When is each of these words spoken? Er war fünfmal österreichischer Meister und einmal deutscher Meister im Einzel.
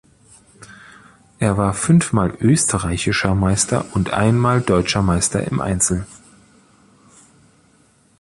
Er 1.37 1.57
war 1.59 1.75
fünfmal 1.75 2.35
österreichischer 2.41 3.35
Meister 3.35 3.85
und 3.93 4.09
einmal 4.09 4.59
deutscher 4.61 5.03
Meister 5.03 5.43
im 5.45 5.59
Einzel. 5.61 6.07